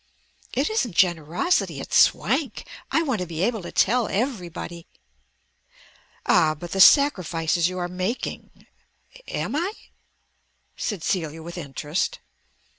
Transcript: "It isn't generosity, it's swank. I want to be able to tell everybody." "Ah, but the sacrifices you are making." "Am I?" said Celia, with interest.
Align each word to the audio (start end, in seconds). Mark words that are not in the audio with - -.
"It 0.53 0.67
isn't 0.71 0.95
generosity, 0.95 1.79
it's 1.79 1.95
swank. 1.95 2.65
I 2.89 3.03
want 3.03 3.21
to 3.21 3.27
be 3.27 3.43
able 3.43 3.61
to 3.61 3.71
tell 3.71 4.07
everybody." 4.07 4.87
"Ah, 6.25 6.55
but 6.55 6.71
the 6.71 6.81
sacrifices 6.81 7.69
you 7.69 7.77
are 7.77 7.87
making." 7.87 8.65
"Am 9.27 9.55
I?" 9.55 9.73
said 10.75 11.03
Celia, 11.03 11.43
with 11.43 11.55
interest. 11.55 12.17